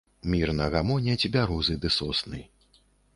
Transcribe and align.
Мірна 0.33 0.69
гамоняць 0.75 1.29
бярозы 1.35 1.77
ды 1.83 1.91
сосны. 1.99 2.41